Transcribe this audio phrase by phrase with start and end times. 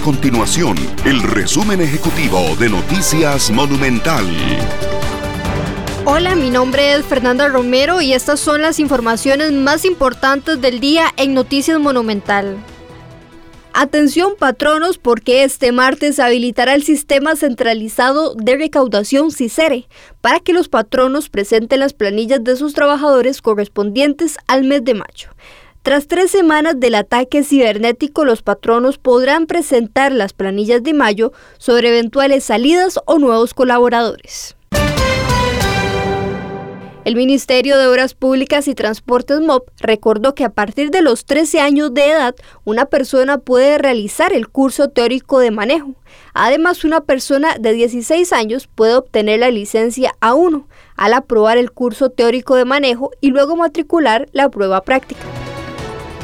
[0.00, 4.24] continuación el resumen ejecutivo de Noticias Monumental.
[6.04, 11.06] Hola, mi nombre es Fernanda Romero y estas son las informaciones más importantes del día
[11.16, 12.56] en Noticias Monumental.
[13.72, 19.88] Atención patronos porque este martes habilitará el sistema centralizado de recaudación CICERE
[20.20, 25.28] para que los patronos presenten las planillas de sus trabajadores correspondientes al mes de mayo.
[25.86, 31.90] Tras tres semanas del ataque cibernético, los patronos podrán presentar las planillas de mayo sobre
[31.90, 34.56] eventuales salidas o nuevos colaboradores.
[37.04, 41.60] El Ministerio de Obras Públicas y Transportes MOP recordó que a partir de los 13
[41.60, 45.94] años de edad, una persona puede realizar el curso teórico de manejo.
[46.34, 50.64] Además, una persona de 16 años puede obtener la licencia A1
[50.96, 55.45] al aprobar el curso teórico de manejo y luego matricular la prueba práctica.